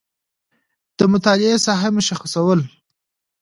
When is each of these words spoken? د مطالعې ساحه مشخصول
د 0.97 0.99
مطالعې 1.13 1.55
ساحه 1.65 1.89
مشخصول 1.97 2.59